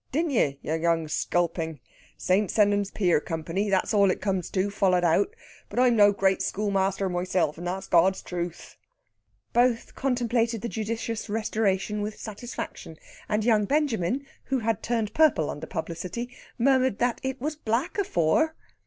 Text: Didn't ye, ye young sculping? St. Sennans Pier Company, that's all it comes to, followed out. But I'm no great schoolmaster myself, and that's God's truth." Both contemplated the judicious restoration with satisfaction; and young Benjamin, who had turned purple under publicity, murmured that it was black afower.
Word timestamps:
Didn't 0.11 0.31
ye, 0.31 0.57
ye 0.63 0.75
young 0.77 1.07
sculping? 1.07 1.79
St. 2.17 2.49
Sennans 2.49 2.89
Pier 2.89 3.19
Company, 3.21 3.69
that's 3.69 3.93
all 3.93 4.09
it 4.09 4.19
comes 4.19 4.49
to, 4.49 4.71
followed 4.71 5.03
out. 5.03 5.35
But 5.69 5.77
I'm 5.77 5.95
no 5.95 6.11
great 6.11 6.41
schoolmaster 6.41 7.07
myself, 7.07 7.55
and 7.59 7.67
that's 7.67 7.85
God's 7.85 8.23
truth." 8.23 8.77
Both 9.53 9.93
contemplated 9.93 10.61
the 10.63 10.69
judicious 10.69 11.29
restoration 11.29 12.01
with 12.01 12.17
satisfaction; 12.19 12.97
and 13.29 13.45
young 13.45 13.65
Benjamin, 13.65 14.25
who 14.45 14.57
had 14.57 14.81
turned 14.81 15.13
purple 15.13 15.51
under 15.51 15.67
publicity, 15.67 16.35
murmured 16.57 16.97
that 16.97 17.21
it 17.23 17.39
was 17.39 17.55
black 17.55 17.97
afower. 17.99 18.55